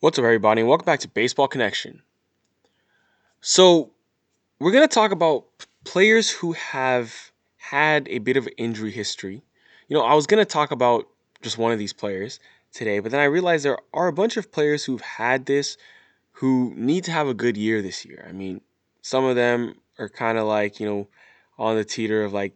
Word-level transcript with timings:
What's 0.00 0.16
up, 0.16 0.24
everybody, 0.24 0.60
and 0.60 0.68
welcome 0.68 0.84
back 0.84 1.00
to 1.00 1.08
Baseball 1.08 1.48
Connection. 1.48 2.02
So, 3.40 3.90
we're 4.60 4.70
going 4.70 4.86
to 4.86 4.94
talk 4.94 5.10
about 5.10 5.46
players 5.84 6.30
who 6.30 6.52
have 6.52 7.32
had 7.56 8.06
a 8.06 8.18
bit 8.18 8.36
of 8.36 8.48
injury 8.56 8.92
history. 8.92 9.42
You 9.88 9.96
know, 9.96 10.04
I 10.04 10.14
was 10.14 10.28
going 10.28 10.38
to 10.38 10.48
talk 10.48 10.70
about 10.70 11.08
just 11.42 11.58
one 11.58 11.72
of 11.72 11.80
these 11.80 11.92
players 11.92 12.38
today, 12.72 13.00
but 13.00 13.10
then 13.10 13.18
I 13.18 13.24
realized 13.24 13.64
there 13.64 13.80
are 13.92 14.06
a 14.06 14.12
bunch 14.12 14.36
of 14.36 14.52
players 14.52 14.84
who've 14.84 15.00
had 15.00 15.46
this 15.46 15.76
who 16.30 16.72
need 16.76 17.02
to 17.02 17.10
have 17.10 17.26
a 17.26 17.34
good 17.34 17.56
year 17.56 17.82
this 17.82 18.04
year. 18.04 18.24
I 18.28 18.30
mean, 18.30 18.60
some 19.02 19.24
of 19.24 19.34
them 19.34 19.80
are 19.98 20.08
kind 20.08 20.38
of 20.38 20.46
like, 20.46 20.78
you 20.78 20.86
know, 20.86 21.08
on 21.58 21.74
the 21.74 21.84
teeter 21.84 22.22
of 22.22 22.32
like, 22.32 22.54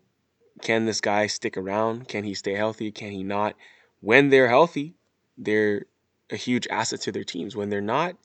can 0.61 0.87
this 0.87 1.01
guy 1.01 1.27
stick 1.27 1.57
around? 1.57 2.07
Can 2.07 2.23
he 2.23 2.35
stay 2.35 2.55
healthy? 2.55 2.93
Can 2.93 3.11
he 3.11 3.25
not? 3.25 3.57
When 3.99 4.29
they're 4.29 4.49
healthy, 4.49 4.95
they're 5.37 5.87
a 6.33 6.37
huge 6.37 6.67
asset 6.69 7.01
to 7.03 7.13
their 7.13 7.25
teams. 7.25 7.55
When 7.55 7.69
they're 7.69 7.81
not, 7.81 8.17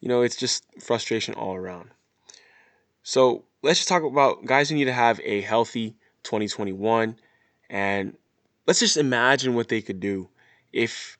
you 0.00 0.08
know, 0.08 0.22
it's 0.22 0.36
just 0.36 0.64
frustration 0.80 1.34
all 1.34 1.54
around. 1.54 1.90
So 3.02 3.44
let's 3.62 3.78
just 3.78 3.88
talk 3.88 4.02
about 4.02 4.44
guys 4.44 4.68
who 4.68 4.74
need 4.74 4.86
to 4.86 4.92
have 4.92 5.20
a 5.24 5.40
healthy 5.40 5.94
2021 6.24 7.16
and 7.70 8.16
let's 8.66 8.80
just 8.80 8.96
imagine 8.96 9.54
what 9.54 9.68
they 9.68 9.80
could 9.80 10.00
do 10.00 10.28
if 10.72 11.16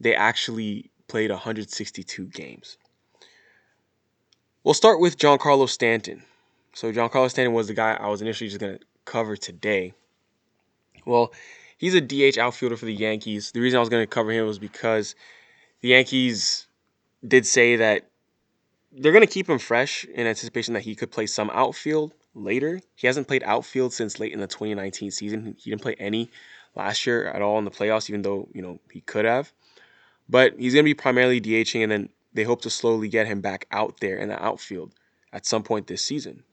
they 0.00 0.14
actually 0.14 0.90
played 1.08 1.30
162 1.30 2.26
games. 2.26 2.78
We'll 4.62 4.74
start 4.74 5.00
with 5.00 5.18
Giancarlo 5.18 5.68
Stanton. 5.68 6.22
So 6.72 6.92
Giancarlo 6.92 7.30
Stanton 7.30 7.52
was 7.52 7.66
the 7.66 7.74
guy 7.74 7.94
I 7.94 8.08
was 8.08 8.22
initially 8.22 8.48
just 8.48 8.60
going 8.60 8.78
to 8.78 8.84
cover 9.04 9.36
today. 9.36 9.92
Well, 11.04 11.32
he's 11.76 11.94
a 11.94 12.00
DH 12.00 12.38
outfielder 12.38 12.76
for 12.76 12.86
the 12.86 12.94
Yankees. 12.94 13.52
The 13.52 13.60
reason 13.60 13.76
I 13.76 13.80
was 13.80 13.88
going 13.88 14.02
to 14.02 14.06
cover 14.06 14.30
him 14.32 14.46
was 14.46 14.58
because 14.58 15.14
the 15.84 15.90
Yankees 15.90 16.66
did 17.28 17.44
say 17.44 17.76
that 17.76 18.08
they're 18.90 19.12
going 19.12 19.20
to 19.26 19.30
keep 19.30 19.50
him 19.50 19.58
fresh 19.58 20.06
in 20.06 20.26
anticipation 20.26 20.72
that 20.72 20.80
he 20.80 20.94
could 20.94 21.12
play 21.12 21.26
some 21.26 21.50
outfield 21.52 22.14
later. 22.34 22.80
He 22.94 23.06
hasn't 23.06 23.28
played 23.28 23.42
outfield 23.42 23.92
since 23.92 24.18
late 24.18 24.32
in 24.32 24.40
the 24.40 24.46
2019 24.46 25.10
season. 25.10 25.54
He 25.58 25.68
didn't 25.68 25.82
play 25.82 25.94
any 25.98 26.30
last 26.74 27.06
year 27.06 27.26
at 27.26 27.42
all 27.42 27.58
in 27.58 27.66
the 27.66 27.70
playoffs, 27.70 28.08
even 28.08 28.22
though 28.22 28.48
you 28.54 28.62
know 28.62 28.80
he 28.90 29.02
could 29.02 29.26
have. 29.26 29.52
But 30.26 30.54
he's 30.58 30.72
going 30.72 30.86
to 30.86 30.88
be 30.88 30.94
primarily 30.94 31.38
DHing, 31.38 31.82
and 31.82 31.92
then 31.92 32.08
they 32.32 32.44
hope 32.44 32.62
to 32.62 32.70
slowly 32.70 33.10
get 33.10 33.26
him 33.26 33.42
back 33.42 33.66
out 33.70 34.00
there 34.00 34.16
in 34.16 34.30
the 34.30 34.42
outfield 34.42 34.94
at 35.34 35.44
some 35.44 35.62
point 35.62 35.86
this 35.86 36.00
season. 36.00 36.44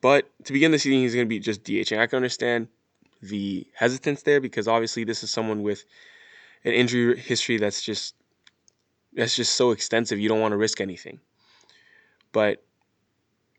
But 0.00 0.30
to 0.44 0.52
begin 0.52 0.70
the 0.70 0.78
season, 0.78 1.00
he's 1.00 1.16
going 1.16 1.26
to 1.26 1.28
be 1.28 1.40
just 1.40 1.64
DHing. 1.64 1.98
I 1.98 2.06
can 2.06 2.18
understand 2.18 2.68
the 3.20 3.66
hesitance 3.74 4.22
there 4.22 4.40
because 4.40 4.68
obviously 4.68 5.02
this 5.02 5.24
is 5.24 5.32
someone 5.32 5.64
with 5.64 5.82
an 6.64 6.72
injury 6.72 7.18
history 7.18 7.58
that's 7.58 7.82
just 7.82 8.14
that's 9.12 9.36
just 9.36 9.54
so 9.54 9.70
extensive. 9.70 10.18
You 10.18 10.28
don't 10.28 10.40
want 10.40 10.52
to 10.52 10.56
risk 10.56 10.80
anything. 10.80 11.20
But 12.32 12.62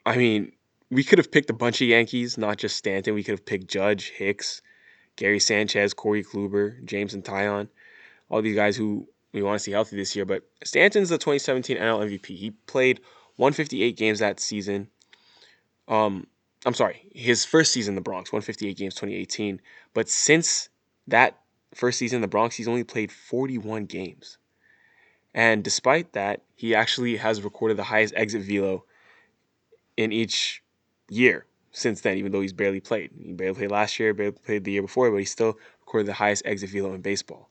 I 0.05 0.17
mean, 0.17 0.53
we 0.89 1.03
could 1.03 1.19
have 1.19 1.31
picked 1.31 1.49
a 1.49 1.53
bunch 1.53 1.81
of 1.81 1.87
Yankees, 1.87 2.37
not 2.37 2.57
just 2.57 2.77
Stanton. 2.77 3.13
We 3.13 3.23
could 3.23 3.33
have 3.33 3.45
picked 3.45 3.67
Judge, 3.67 4.11
Hicks, 4.11 4.61
Gary 5.15 5.39
Sanchez, 5.39 5.93
Corey 5.93 6.23
Kluber, 6.23 6.83
Jameson 6.85 7.21
Taillon, 7.21 7.67
all 8.29 8.41
these 8.41 8.55
guys 8.55 8.75
who 8.75 9.07
we 9.33 9.41
want 9.41 9.59
to 9.59 9.63
see 9.63 9.71
healthy 9.71 9.95
this 9.95 10.15
year. 10.15 10.25
But 10.25 10.43
Stanton's 10.63 11.09
the 11.09 11.17
2017 11.17 11.77
NL 11.77 12.07
MVP. 12.07 12.25
He 12.27 12.51
played 12.67 13.01
158 13.35 13.97
games 13.97 14.19
that 14.19 14.39
season. 14.39 14.87
Um, 15.87 16.27
I'm 16.65 16.73
sorry, 16.73 17.09
his 17.13 17.45
first 17.45 17.71
season 17.71 17.93
in 17.93 17.95
the 17.95 18.01
Bronx, 18.01 18.31
158 18.31 18.77
games, 18.77 18.95
2018. 18.95 19.61
But 19.93 20.09
since 20.09 20.69
that 21.07 21.39
first 21.73 21.99
season 21.99 22.17
in 22.17 22.21
the 22.21 22.27
Bronx, 22.27 22.55
he's 22.55 22.67
only 22.67 22.83
played 22.83 23.11
41 23.11 23.85
games. 23.85 24.37
And 25.33 25.63
despite 25.63 26.13
that, 26.13 26.41
he 26.55 26.73
actually 26.73 27.17
has 27.17 27.41
recorded 27.41 27.77
the 27.77 27.83
highest 27.83 28.13
exit 28.15 28.41
velo 28.41 28.85
in 29.95 30.11
each 30.11 30.63
year 31.09 31.45
since 31.71 32.01
then, 32.01 32.17
even 32.17 32.31
though 32.31 32.41
he's 32.41 32.53
barely 32.53 32.79
played. 32.79 33.11
He 33.21 33.33
barely 33.33 33.55
played 33.55 33.71
last 33.71 33.99
year, 33.99 34.13
barely 34.13 34.31
played 34.31 34.63
the 34.63 34.71
year 34.71 34.81
before, 34.81 35.11
but 35.11 35.17
he 35.17 35.25
still 35.25 35.57
recorded 35.81 36.07
the 36.07 36.13
highest 36.13 36.43
exit 36.45 36.69
velo 36.69 36.93
in 36.93 37.01
baseball. 37.01 37.49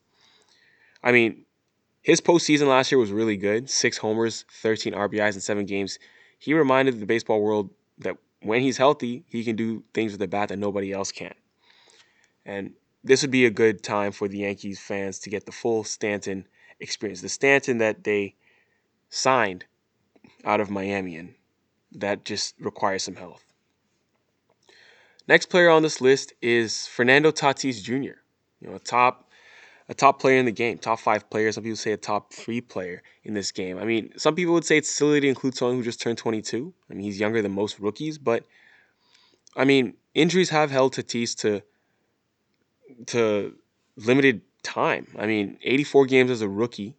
I 1.03 1.13
mean, 1.13 1.45
his 2.03 2.21
postseason 2.21 2.67
last 2.67 2.91
year 2.91 2.99
was 2.99 3.13
really 3.13 3.37
good 3.37 3.71
six 3.71 3.99
homers, 3.99 4.45
13 4.51 4.93
RBIs 4.93 5.35
in 5.35 5.41
seven 5.41 5.67
games. 5.67 5.99
He 6.39 6.55
reminded 6.55 7.01
the 7.01 7.07
baseball 7.07 7.41
world 7.41 7.71
that 7.99 8.17
when 8.43 8.61
he's 8.61 8.77
healthy, 8.77 9.25
he 9.29 9.45
can 9.45 9.57
do 9.57 9.85
things 9.95 10.13
with 10.13 10.21
the 10.21 10.29
bat 10.29 10.49
that 10.49 10.59
nobody 10.59 10.93
else 10.93 11.13
can. 11.13 11.35
And 12.45 12.73
this 13.05 13.23
would 13.23 13.31
be 13.31 13.47
a 13.47 13.51
good 13.51 13.83
time 13.83 14.13
for 14.13 14.29
the 14.29 14.39
Yankees 14.39 14.81
fans 14.81 15.19
to 15.21 15.31
get 15.31 15.47
the 15.47 15.53
full 15.53 15.85
Stanton 15.85 16.47
experience. 16.81 17.21
The 17.21 17.29
Stanton 17.29 17.79
that 17.79 18.05
they 18.05 18.35
signed 19.09 19.65
out 20.45 20.61
of 20.61 20.71
Miami 20.71 21.17
and 21.17 21.35
that 21.93 22.25
just 22.25 22.55
requires 22.61 23.03
some 23.03 23.17
health. 23.17 23.45
Next 25.27 25.47
player 25.47 25.71
on 25.71 25.83
this 25.83 26.01
list 26.01 26.33
is 26.41 26.87
Fernando 26.87 27.31
Tatis 27.31 27.83
Jr. 27.83 28.19
You 28.61 28.69
know, 28.69 28.75
a 28.75 28.79
top 28.79 29.29
a 29.91 29.95
top 29.95 30.21
player 30.21 30.39
in 30.39 30.45
the 30.45 30.53
game, 30.53 30.77
top 30.77 31.01
five 31.01 31.31
player. 31.31 31.51
Some 31.51 31.63
people 31.63 31.77
say 31.77 31.93
a 31.93 31.97
top 31.97 32.33
three 32.33 32.61
player 32.61 33.03
in 33.25 33.33
this 33.33 33.53
game. 33.53 33.79
I 33.79 33.85
mean, 33.85 34.13
some 34.19 34.35
people 34.35 34.53
would 34.55 34.65
say 34.65 34.77
it's 34.77 34.91
silly 34.91 35.21
to 35.21 35.27
include 35.27 35.55
someone 35.55 35.79
who 35.79 35.83
just 35.83 36.01
turned 36.01 36.19
22. 36.19 36.75
I 36.91 36.95
mean, 36.95 37.05
he's 37.05 37.19
younger 37.19 37.41
than 37.41 37.53
most 37.53 37.81
rookies, 37.81 38.19
but 38.19 38.45
I 39.57 39.65
mean, 39.65 39.95
injuries 40.15 40.51
have 40.51 40.71
held 40.71 40.95
Tatis 40.95 41.35
to 41.39 41.63
to 43.07 43.55
limited 43.97 44.43
time. 44.63 45.07
I 45.19 45.27
mean, 45.27 45.59
84 45.63 46.07
games 46.07 46.31
as 46.31 46.43
a 46.43 46.49
rookie, 46.49 46.95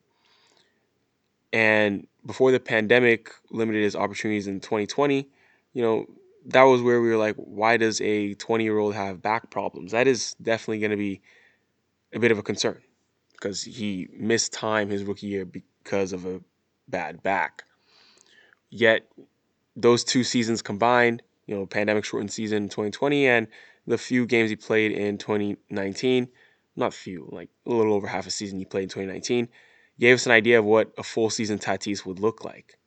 and 1.51 2.07
before 2.25 2.51
the 2.51 2.59
pandemic 2.59 3.31
limited 3.49 3.83
his 3.83 3.95
opportunities 3.95 4.47
in 4.47 4.59
2020, 4.59 5.27
you 5.73 5.81
know, 5.81 6.05
that 6.45 6.63
was 6.63 6.81
where 6.81 7.01
we 7.01 7.09
were 7.09 7.17
like, 7.17 7.35
why 7.35 7.77
does 7.77 8.01
a 8.01 8.33
20 8.35 8.63
year 8.63 8.77
old 8.77 8.93
have 8.95 9.21
back 9.21 9.49
problems? 9.49 9.91
That 9.91 10.07
is 10.07 10.35
definitely 10.41 10.79
going 10.79 10.91
to 10.91 10.97
be 10.97 11.21
a 12.13 12.19
bit 12.19 12.31
of 12.31 12.37
a 12.37 12.43
concern 12.43 12.81
because 13.33 13.63
he 13.63 14.07
missed 14.13 14.51
time 14.53 14.89
his 14.89 15.03
rookie 15.03 15.27
year 15.27 15.45
because 15.45 16.13
of 16.13 16.25
a 16.25 16.41
bad 16.87 17.23
back. 17.23 17.63
Yet, 18.69 19.09
those 19.75 20.03
two 20.03 20.23
seasons 20.23 20.61
combined, 20.61 21.21
you 21.47 21.55
know, 21.55 21.65
pandemic 21.65 22.05
shortened 22.05 22.31
season 22.31 22.63
2020 22.63 23.27
and 23.27 23.47
the 23.89 23.97
few 23.97 24.27
games 24.27 24.51
he 24.51 24.55
played 24.55 24.91
in 24.91 25.17
2019, 25.17 26.29
not 26.75 26.93
few, 26.93 27.27
like 27.31 27.49
a 27.65 27.71
little 27.71 27.93
over 27.93 28.05
half 28.05 28.27
a 28.27 28.31
season 28.31 28.59
he 28.59 28.65
played 28.65 28.83
in 28.83 28.89
2019, 28.89 29.49
gave 29.99 30.13
us 30.13 30.27
an 30.27 30.31
idea 30.31 30.59
of 30.59 30.65
what 30.65 30.93
a 30.99 31.03
full 31.03 31.31
season 31.31 31.57
Tatis 31.57 32.05
would 32.05 32.19
look 32.19 32.45
like. 32.45 32.77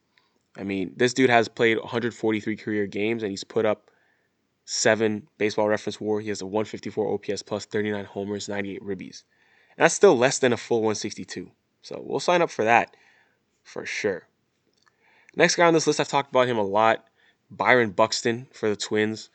I 0.56 0.62
mean, 0.62 0.92
this 0.96 1.12
dude 1.12 1.28
has 1.28 1.48
played 1.48 1.76
143 1.78 2.56
career 2.56 2.86
games 2.86 3.24
and 3.24 3.30
he's 3.30 3.42
put 3.42 3.66
up 3.66 3.91
seven 4.64 5.26
baseball 5.38 5.68
reference 5.68 6.00
WAR. 6.00 6.20
He 6.20 6.28
has 6.28 6.41
a 6.41 6.46
154 6.46 7.14
OPS 7.14 7.42
plus 7.42 7.64
39 7.64 8.04
homers, 8.04 8.48
98 8.48 8.80
ribbies. 8.80 9.24
And 9.76 9.84
that's 9.84 9.94
still 9.94 10.16
less 10.16 10.38
than 10.38 10.52
a 10.52 10.56
full 10.56 10.82
162. 10.82 11.50
So 11.82 12.00
we'll 12.04 12.20
sign 12.20 12.42
up 12.42 12.50
for 12.50 12.64
that 12.64 12.96
for 13.64 13.84
sure. 13.84 14.28
Next 15.34 15.56
guy 15.56 15.66
on 15.66 15.74
this 15.74 15.88
list, 15.88 15.98
I've 15.98 16.06
talked 16.06 16.30
about 16.30 16.46
him 16.46 16.58
a 16.58 16.62
lot. 16.62 17.06
Byron 17.50 17.91
Buxton 17.91 18.46
for 18.52 18.68
the 18.68 18.76
Twins. 18.76 19.30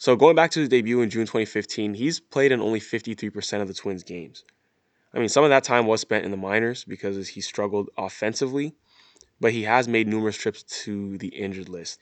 So 0.00 0.16
going 0.16 0.34
back 0.34 0.50
to 0.52 0.60
his 0.60 0.70
debut 0.70 1.02
in 1.02 1.10
June 1.10 1.26
2015, 1.26 1.92
he's 1.92 2.20
played 2.20 2.52
in 2.52 2.62
only 2.62 2.80
53% 2.80 3.60
of 3.60 3.68
the 3.68 3.74
Twins 3.74 4.02
games. 4.02 4.44
I 5.12 5.18
mean, 5.18 5.28
some 5.28 5.44
of 5.44 5.50
that 5.50 5.62
time 5.62 5.86
was 5.86 6.00
spent 6.00 6.24
in 6.24 6.30
the 6.30 6.38
minors 6.38 6.84
because 6.84 7.28
he 7.28 7.42
struggled 7.42 7.90
offensively, 7.98 8.74
but 9.42 9.52
he 9.52 9.64
has 9.64 9.88
made 9.88 10.08
numerous 10.08 10.38
trips 10.38 10.62
to 10.84 11.18
the 11.18 11.28
injured 11.28 11.68
list. 11.68 12.00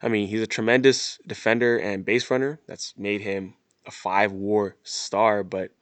I 0.00 0.06
mean, 0.06 0.28
he's 0.28 0.42
a 0.42 0.46
tremendous 0.46 1.18
defender 1.26 1.76
and 1.76 2.04
base 2.04 2.30
runner. 2.30 2.60
That's 2.68 2.94
made 2.96 3.22
him 3.22 3.54
a 3.84 3.90
five 3.90 4.30
WAR 4.30 4.76
star, 4.84 5.42
but 5.42 5.72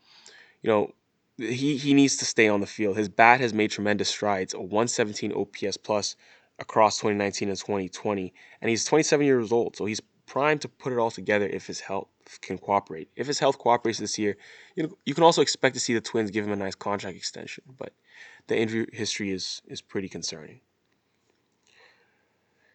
you 0.63 0.71
know, 0.71 0.95
he, 1.37 1.77
he 1.77 1.93
needs 1.93 2.17
to 2.17 2.25
stay 2.25 2.49
on 2.49 2.61
the 2.61 2.67
field. 2.67 2.97
His 2.97 3.11
bat 3.11 3.41
has 3.41 3.53
made 3.53 3.71
tremendous 3.71 4.09
strides, 4.09 4.55
a 4.55 4.59
117 4.59 5.35
OPS 5.35 5.77
plus 5.77 6.17
across 6.59 6.97
2019 6.97 7.51
and 7.51 7.59
2020, 7.59 8.33
and 8.63 8.71
he's 8.71 8.87
27 8.87 9.27
years 9.27 9.53
old, 9.53 9.77
so 9.77 9.85
he's 9.85 10.01
primed 10.33 10.63
to 10.63 10.69
put 10.69 10.95
it 10.95 10.99
all 10.99 11.11
together 11.11 11.47
if 11.47 11.67
his 11.67 11.81
health 11.81 12.09
can 12.41 12.57
cooperate. 12.57 13.07
If 13.17 13.27
his 13.27 13.39
health 13.39 13.59
cooperates 13.59 13.99
this 13.99 14.19
year, 14.19 14.39
you 14.75 14.83
know, 14.83 14.97
you 15.05 15.13
can 15.13 15.25
also 15.25 15.43
expect 15.43 15.75
to 15.75 15.81
see 15.81 15.93
the 15.93 16.01
Twins 16.01 16.31
give 16.31 16.47
him 16.47 16.53
a 16.55 16.57
nice 16.57 16.75
contract 16.75 17.19
extension, 17.19 17.65
but 17.77 17.93
the 18.47 18.59
injury 18.59 18.87
history 18.95 19.31
is 19.31 19.61
is 19.67 19.83
pretty 19.83 20.09
concerning. 20.09 20.61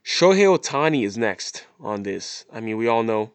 Shohei 0.06 0.46
Ohtani 0.56 1.04
is 1.04 1.18
next 1.18 1.66
on 1.80 2.04
this. 2.04 2.46
I 2.54 2.60
mean, 2.60 2.78
we 2.78 2.88
all 2.88 3.02
know. 3.02 3.34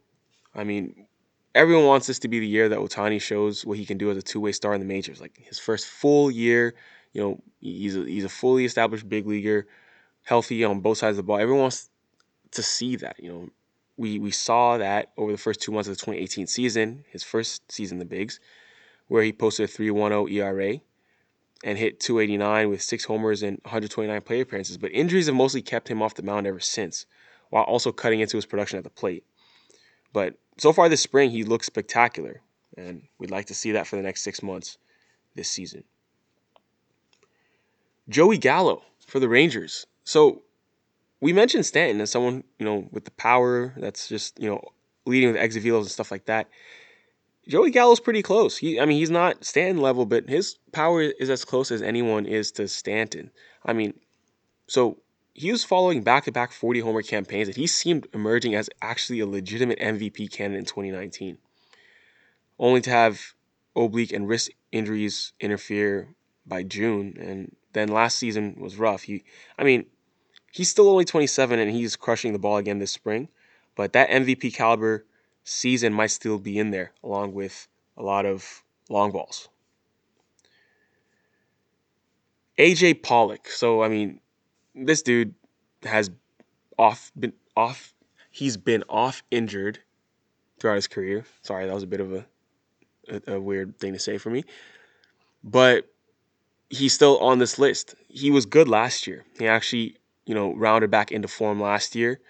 I 0.55 0.63
mean, 0.63 1.09
everyone 1.57 1.87
wants 1.87 2.07
this 2.07 2.21
to 2.21 2.29
be 2.29 2.39
the 2.39 2.47
year 2.47 2.69
that 2.69 2.79
Ohtani 2.79 3.21
shows 3.21 3.67
what 3.67 3.77
he 3.77 3.85
can 3.85 3.99
do 3.99 4.09
as 4.13 4.17
a 4.17 4.23
two-way 4.23 4.53
star 4.53 4.73
in 4.73 4.81
the 4.81 4.87
majors. 4.87 5.21
Like 5.21 5.37
his 5.37 5.59
first 5.59 5.87
full 5.87 6.31
year, 6.31 6.77
you 7.13 7.21
know, 7.21 7.43
he's 7.59 7.97
a, 7.97 8.05
he's 8.05 8.25
a 8.25 8.29
fully 8.29 8.65
established 8.65 9.09
big 9.09 9.27
leaguer, 9.27 9.67
healthy 10.23 10.63
on 10.63 10.79
both 10.79 10.99
sides 10.99 11.19
of 11.19 11.25
the 11.25 11.27
ball. 11.29 11.41
Everyone 11.41 11.63
wants 11.63 11.91
to 12.53 12.63
see 12.63 12.95
that. 12.97 13.17
You 13.19 13.29
know, 13.33 13.49
we 13.97 14.19
we 14.19 14.31
saw 14.31 14.79
that 14.79 15.13
over 15.17 15.33
the 15.33 15.39
first 15.39 15.61
two 15.61 15.73
months 15.73 15.89
of 15.89 15.97
the 15.97 16.01
2018 16.01 16.47
season, 16.47 17.05
his 17.11 17.23
first 17.23 17.71
season 17.71 17.97
in 17.97 17.99
the 18.01 18.05
bigs, 18.05 18.41
where 19.09 19.23
he 19.23 19.33
posted 19.33 19.69
a 19.69 19.73
3.10 19.73 20.31
ERA, 20.31 20.81
and 21.65 21.79
hit 21.79 22.01
289 22.01 22.69
with 22.69 22.83
six 22.83 23.05
homers 23.05 23.43
and 23.43 23.59
129 23.65 24.21
plate 24.23 24.41
appearances, 24.41 24.79
but 24.79 24.91
injuries 24.93 25.27
have 25.27 25.35
mostly 25.35 25.63
kept 25.63 25.89
him 25.89 26.03
off 26.03 26.15
the 26.15 26.23
mound 26.23 26.47
ever 26.47 26.61
since, 26.61 27.07
while 27.51 27.65
also 27.65 27.93
cutting 27.93 28.21
into 28.21 28.37
his 28.37 28.47
production 28.47 28.79
at 28.79 28.85
the 28.85 28.91
plate. 28.91 29.25
But 30.13 30.35
so 30.59 30.73
far 30.73 30.89
this 30.89 31.01
spring, 31.01 31.31
he 31.31 31.45
looks 31.45 31.67
spectacular, 31.67 32.41
and 32.77 33.03
we'd 33.19 33.31
like 33.31 33.47
to 33.47 33.55
see 33.55 33.73
that 33.73 33.87
for 33.87 33.97
the 33.97 34.03
next 34.03 34.23
six 34.23 34.43
months 34.43 34.79
this 35.35 35.49
season. 35.49 35.85
Joey 38.09 38.39
Gallo 38.39 38.83
for 39.07 39.21
the 39.21 39.29
Rangers. 39.29 39.87
So 40.05 40.43
we 41.23 41.33
mentioned 41.33 41.65
Stanton 41.65 42.01
as 42.01 42.11
someone, 42.11 42.43
you 42.59 42.67
know, 42.67 42.89
with 42.91 43.05
the 43.05 43.13
power 43.13 43.73
that's 43.77 44.09
just, 44.09 44.39
you 44.43 44.51
know, 44.51 44.61
leading 45.07 45.29
with 45.29 45.41
exit 45.41 45.65
and 45.65 45.87
stuff 45.87 46.11
like 46.11 46.27
that. 46.27 46.49
Joey 47.47 47.71
Gallo's 47.71 48.01
pretty 48.01 48.23
close. 48.23 48.59
He, 48.59 48.81
I 48.81 48.87
mean, 48.87 48.99
he's 48.99 49.11
not 49.11 49.45
Stanton 49.45 49.81
level, 49.81 50.05
but 50.05 50.29
his 50.29 50.59
power 50.73 51.01
is 51.01 51.31
as 51.31 51.45
close 51.45 51.71
as 51.71 51.81
anyone 51.81 52.27
is 52.27 52.51
to 52.53 52.67
Stanton. 52.67 53.31
I 53.65 53.73
mean, 53.73 53.95
so 54.67 54.99
he 55.33 55.53
was 55.53 55.63
following 55.63 56.03
back-to-back 56.03 56.51
40 56.51 56.81
homer 56.81 57.03
campaigns, 57.03 57.47
and 57.47 57.57
he 57.57 57.69
seemed 57.69 58.09
emerging 58.13 58.57
as 58.57 58.69
actually 58.83 59.21
a 59.21 59.27
legitimate 59.27 59.79
MVP 59.79 60.29
candidate 60.33 60.59
in 60.59 60.65
2019. 60.65 61.39
Only 62.59 62.81
to 62.81 62.91
have 62.91 63.21
oblique 63.77 64.13
and 64.13 64.29
wrist 64.29 64.51
injuries 64.73 65.33
interfere 65.39 66.09
by 66.45 66.65
June, 66.65 67.17
and 67.21 67.55
then 67.75 67.89
last 67.89 68.19
season 68.19 68.57
was 68.59 68.77
rough. 68.77 69.03
He, 69.03 69.23
I 69.57 69.63
mean, 69.63 69.87
he's 70.53 70.69
still 70.69 70.89
only 70.89 71.05
27, 71.05 71.59
and 71.59 71.71
he's 71.73 71.97
crushing 71.97 72.33
the 72.33 72.39
ball 72.39 72.59
again 72.59 72.79
this 72.79 72.93
spring, 72.93 73.29
but 73.75 73.93
that 73.95 74.09
MVP 74.11 74.55
caliber 74.55 75.05
season 75.43 75.93
might 75.93 76.13
still 76.13 76.39
be 76.39 76.59
in 76.59 76.71
there, 76.71 76.93
along 77.03 77.35
with 77.35 77.67
a 77.97 78.03
lot 78.03 78.25
of 78.25 78.63
long 78.89 79.11
balls. 79.11 79.49
AJ 82.59 83.03
Pollock. 83.03 83.49
So 83.49 83.83
I 83.83 83.89
mean, 83.89 84.21
this 84.75 85.03
dude 85.03 85.35
has 85.83 86.11
off 86.79 87.11
been 87.19 87.33
off. 87.57 87.95
He's 88.31 88.57
been 88.57 88.85
off 88.89 89.23
injured 89.31 89.81
throughout 90.59 90.77
his 90.77 90.87
career. 90.87 91.25
Sorry, 91.43 91.67
that 91.67 91.75
was 91.75 91.83
a 91.83 91.89
bit 91.89 92.01
of 92.01 92.13
a, 92.13 92.25
a, 93.09 93.35
a 93.35 93.41
weird 93.41 93.79
thing 93.79 93.93
to 93.95 93.99
say 93.99 94.19
for 94.19 94.31
me, 94.31 94.45
but 95.43 95.89
he's 96.71 96.93
still 96.93 97.19
on 97.19 97.39
this 97.39 97.59
list. 97.59 97.95
He 98.09 98.31
was 98.31 98.47
good 98.47 98.69
last 98.69 99.07
year. 99.07 99.25
He 99.39 99.47
actually, 99.47 99.97
you 100.27 100.35
know, 100.35 100.55
rounded 100.55 100.91
back 100.91 101.13
into 101.13 101.29
form 101.29 101.61
last 101.61 101.95
year. 101.95 102.21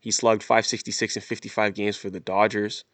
He 0.00 0.10
slugged 0.10 0.42
566 0.42 1.16
in 1.16 1.22
55 1.22 1.74
games 1.74 1.96
for 1.96 2.10
the 2.10 2.20
Dodgers, 2.20 2.84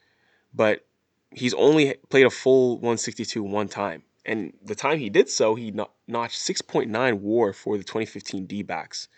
but 0.52 0.84
he's 1.30 1.54
only 1.54 1.94
played 2.10 2.26
a 2.26 2.30
full 2.30 2.74
162 2.76 3.42
one 3.42 3.68
time. 3.68 4.02
And 4.24 4.52
the 4.62 4.74
time 4.74 4.98
he 4.98 5.08
did 5.08 5.30
so, 5.30 5.54
he 5.54 5.70
notched 6.06 6.38
6.9 6.38 7.20
WAR 7.20 7.52
for 7.54 7.78
the 7.78 7.84
2015 7.84 8.46
D 8.46 8.62
backs. 8.62 9.08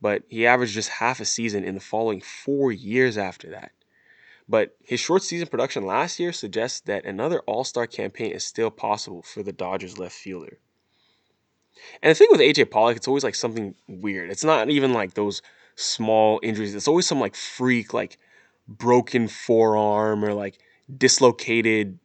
But 0.00 0.24
he 0.28 0.46
averaged 0.46 0.74
just 0.74 0.90
half 0.90 1.20
a 1.20 1.24
season 1.24 1.64
in 1.64 1.74
the 1.74 1.80
following 1.80 2.20
four 2.20 2.70
years 2.70 3.16
after 3.16 3.50
that. 3.50 3.72
But 4.48 4.76
his 4.82 5.00
short 5.00 5.22
season 5.22 5.48
production 5.48 5.86
last 5.86 6.20
year 6.20 6.32
suggests 6.32 6.80
that 6.80 7.06
another 7.06 7.40
All 7.40 7.64
Star 7.64 7.86
campaign 7.86 8.32
is 8.32 8.44
still 8.44 8.70
possible 8.70 9.22
for 9.22 9.42
the 9.42 9.52
Dodgers 9.52 9.98
left 9.98 10.14
fielder. 10.14 10.58
And 12.02 12.10
the 12.10 12.14
thing 12.14 12.28
with 12.30 12.40
AJ 12.40 12.70
Pollock, 12.70 12.96
it's 12.96 13.08
always 13.08 13.24
like 13.24 13.34
something 13.34 13.74
weird. 13.88 14.30
It's 14.30 14.44
not 14.44 14.70
even 14.70 14.92
like 14.92 15.14
those 15.14 15.42
small 15.76 16.40
injuries. 16.42 16.74
It's 16.74 16.88
always 16.88 17.06
some 17.06 17.20
like 17.20 17.34
freak, 17.34 17.92
like 17.94 18.18
broken 18.68 19.28
forearm 19.28 20.24
or 20.24 20.34
like 20.34 20.58
dislocated, 20.96 21.98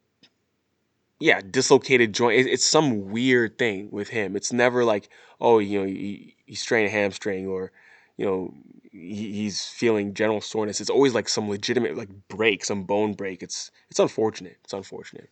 yeah, 1.19 1.41
dislocated 1.41 2.13
joint. 2.13 2.47
It's 2.47 2.65
some 2.65 3.11
weird 3.11 3.57
thing 3.57 3.89
with 3.91 4.09
him. 4.09 4.35
It's 4.35 4.53
never 4.53 4.83
like, 4.83 5.09
oh, 5.41 5.59
you 5.59 5.79
know, 5.79 5.85
he, 5.85 6.35
he 6.45 6.55
strained 6.55 6.87
a 6.87 6.91
hamstring 6.91 7.47
or, 7.47 7.71
you 8.17 8.25
know, 8.25 8.53
he's 8.91 9.65
feeling 9.65 10.13
general 10.13 10.41
soreness. 10.41 10.81
It's 10.81 10.89
always 10.89 11.13
like 11.13 11.29
some 11.29 11.49
legitimate 11.49 11.97
like 11.97 12.09
break, 12.27 12.65
some 12.65 12.83
bone 12.83 13.13
break. 13.13 13.43
It's 13.43 13.71
it's 13.89 13.99
unfortunate. 13.99 14.57
It's 14.63 14.73
unfortunate. 14.73 15.29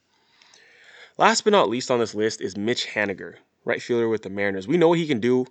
Last 1.18 1.44
but 1.44 1.52
not 1.52 1.70
least 1.70 1.90
on 1.90 2.00
this 2.00 2.14
list 2.14 2.42
is 2.42 2.58
Mitch 2.58 2.88
Haniger, 2.88 3.36
right 3.66 3.82
fielder 3.82 4.08
with 4.08 4.22
the 4.22 4.30
Mariners. 4.30 4.68
We 4.68 4.78
know 4.78 4.90
what 4.90 5.00
he 5.00 5.08
can 5.08 5.20
do 5.20 5.46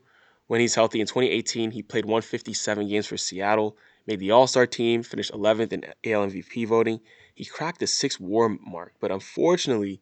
when 0.47 0.61
he's 0.61 0.75
healthy. 0.75 1.01
In 1.01 1.07
2018, 1.07 1.73
he 1.73 1.83
played 1.83 2.05
157 2.05 2.89
games 2.89 3.07
for 3.07 3.17
Seattle, 3.17 3.77
made 4.07 4.21
the 4.21 4.31
All 4.31 4.47
Star 4.47 4.67
team, 4.67 5.03
finished 5.03 5.33
11th 5.33 5.73
in 5.73 5.85
AL 5.85 6.29
MVP 6.29 6.67
voting. 6.67 7.01
He 7.35 7.45
cracked 7.45 7.81
the 7.81 7.87
six 7.87 8.19
WAR 8.19 8.49
mark, 8.49 8.95
but 9.01 9.11
unfortunately, 9.11 10.01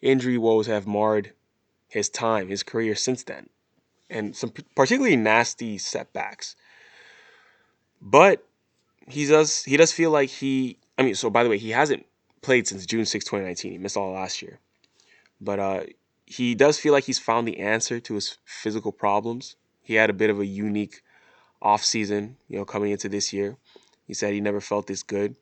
injury 0.00 0.38
woes 0.38 0.66
have 0.66 0.86
marred 0.86 1.32
his 1.88 2.08
time, 2.08 2.48
his 2.48 2.62
career 2.62 2.94
since 2.94 3.22
then, 3.24 3.50
and 4.08 4.34
some 4.34 4.52
particularly 4.74 5.16
nasty 5.16 5.76
setbacks. 5.76 6.56
But 8.00 8.44
he 9.06 9.26
does 9.26 9.62
he 9.64 9.76
does 9.76 9.92
feel 9.92 10.10
like 10.10 10.30
he. 10.30 10.78
I 10.96 11.02
mean, 11.02 11.14
so 11.14 11.28
by 11.28 11.44
the 11.44 11.50
way, 11.50 11.58
he 11.58 11.70
hasn't 11.70 12.06
played 12.40 12.66
since 12.66 12.86
June 12.86 13.04
6, 13.04 13.24
2019. 13.24 13.72
He 13.72 13.78
missed 13.78 13.96
all 13.96 14.12
last 14.12 14.40
year, 14.40 14.58
but 15.40 15.58
uh, 15.58 15.82
he 16.26 16.54
does 16.54 16.78
feel 16.78 16.92
like 16.92 17.04
he's 17.04 17.18
found 17.18 17.46
the 17.46 17.58
answer 17.58 18.00
to 18.00 18.14
his 18.14 18.38
physical 18.44 18.92
problems 18.92 19.56
he 19.82 19.94
had 19.94 20.08
a 20.08 20.14
bit 20.14 20.30
of 20.30 20.38
a 20.38 20.46
unique 20.46 21.02
off 21.60 21.84
season, 21.84 22.36
you 22.48 22.58
know, 22.58 22.64
coming 22.64 22.92
into 22.92 23.08
this 23.08 23.32
year. 23.32 23.56
He 24.06 24.14
said 24.14 24.32
he 24.32 24.40
never 24.40 24.60
felt 24.60 24.86
this 24.86 25.02
good, 25.02 25.36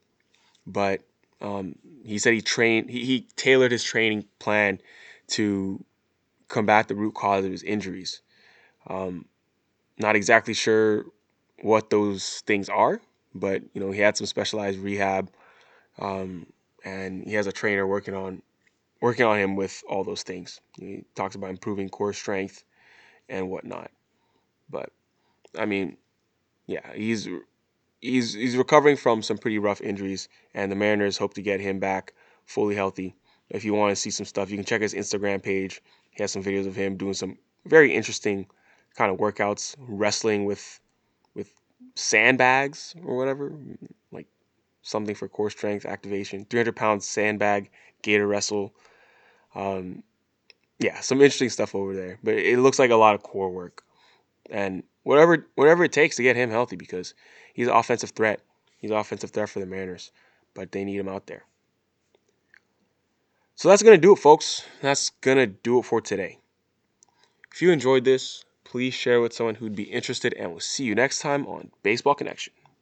but 0.67 1.03
um, 1.41 1.77
he 2.05 2.19
said 2.19 2.35
he 2.35 2.41
trained, 2.41 2.91
he, 2.91 3.05
he 3.05 3.29
tailored 3.37 3.73
his 3.73 3.85
training 3.85 4.25
plan 4.39 4.81
to 5.29 5.85
combat 6.49 6.89
the 6.89 6.95
root 6.95 7.15
cause 7.15 7.45
of 7.45 7.53
his 7.53 7.63
injuries. 7.63 8.23
Um, 8.87 9.27
not 9.99 10.17
exactly 10.17 10.55
sure 10.55 11.07
what 11.63 11.91
those 11.91 12.41
things 12.47 12.69
are, 12.69 13.01
but 13.35 13.63
you 13.75 13.81
know 13.81 13.91
he 13.91 14.01
had 14.01 14.17
some 14.17 14.27
specialized 14.27 14.79
rehab, 14.79 15.31
um, 15.99 16.47
and 16.85 17.25
he 17.25 17.35
has 17.35 17.47
a 17.47 17.53
trainer 17.53 17.87
working 17.87 18.15
on 18.15 18.43
working 19.01 19.27
on 19.27 19.39
him 19.39 19.57
with 19.57 19.83
all 19.89 20.05
those 20.05 20.23
things. 20.23 20.61
He 20.79 21.05
talks 21.15 21.35
about 21.35 21.51
improving 21.51 21.89
core 21.89 22.13
strength 22.13 22.65
and 23.29 23.49
whatnot. 23.49 23.91
But 24.69 24.91
I 25.59 25.67
mean, 25.67 25.97
yeah, 26.67 26.93
he's 26.95 27.29
he's 28.01 28.35
he's 28.35 28.57
recovering 28.57 28.97
from 28.97 29.23
some 29.23 29.39
pretty 29.39 29.59
rough 29.59 29.81
injuries, 29.81 30.29
and 30.55 30.71
the 30.71 30.77
Mariners 30.77 31.19
hope 31.19 31.35
to 31.35 31.43
get 31.43 31.61
him 31.61 31.79
back 31.79 32.15
fully 32.45 32.75
healthy. 32.75 33.15
If 33.49 33.65
you 33.65 33.75
want 33.75 33.91
to 33.91 33.97
see 33.97 34.11
some 34.11 34.27
stuff, 34.27 34.51
you 34.51 34.57
can 34.57 34.65
check 34.65 34.83
his 34.83 34.95
Instagram 34.95 35.43
page. 35.43 35.83
He 36.11 36.23
has 36.23 36.33
some 36.33 36.43
videos 36.43 36.67
of 36.67 36.77
him 36.77 36.97
doing 36.97 37.15
some 37.15 37.39
very 37.67 37.93
interesting 37.95 38.47
kind 38.97 39.13
of 39.13 39.19
workouts, 39.19 39.77
wrestling 39.79 40.45
with 40.45 40.81
with 41.35 41.53
sandbags 41.95 42.95
or 43.05 43.17
whatever, 43.17 43.53
like 44.13 44.27
something 44.83 45.15
for 45.15 45.29
core 45.29 45.51
strength 45.51 45.85
activation. 45.87 46.45
300 46.45 46.77
pound 46.77 47.03
sandbag 47.03 47.71
gator 48.03 48.27
wrestle. 48.27 48.75
Um, 49.55 50.03
yeah, 50.79 51.01
some 51.01 51.21
interesting 51.21 51.51
stuff 51.51 51.75
over 51.75 51.95
there. 51.95 52.19
But 52.23 52.35
it 52.35 52.59
looks 52.59 52.79
like 52.79 52.91
a 52.91 52.97
lot 52.97 53.15
of 53.15 53.23
core 53.23 53.51
work 53.51 53.85
and 54.51 54.83
whatever 55.03 55.47
whatever 55.55 55.85
it 55.85 55.93
takes 55.93 56.17
to 56.17 56.23
get 56.23 56.37
him 56.37 56.51
healthy 56.51 56.77
because 56.77 57.15
he's 57.55 57.69
an 57.69 57.75
offensive 57.75 58.11
threat. 58.11 58.41
He's 58.79 58.91
an 58.91 58.97
offensive 58.97 59.31
threat 59.31 59.49
for 59.49 59.61
the 59.61 59.67
Mariners, 59.67 60.11
but 60.55 60.73
they 60.73 60.85
need 60.85 60.99
him 60.99 61.09
out 61.09 61.27
there. 61.27 61.45
So 63.55 63.69
that's 63.69 63.83
to 63.83 63.99
do 63.99 64.15
it, 64.15 64.19
folks. 64.19 64.65
That's 64.81 65.11
to 65.21 65.47
do 65.47 65.79
it 65.81 65.85
for 65.85 66.01
today. 66.01 66.39
If 67.53 67.61
you 67.61 67.73
enjoyed 67.73 68.05
this, 68.05 68.45
please 68.65 68.95
share 68.95 69.21
with 69.21 69.35
someone 69.35 69.57
who'd 69.57 69.75
be 69.75 69.83
interested, 69.83 70.33
and 70.35 70.51
we'll 70.51 70.61
see 70.61 70.85
you 70.85 70.95
next 70.95 71.19
time 71.19 71.47
on 71.47 71.71
Baseball 71.83 72.15
Connection. 72.15 72.55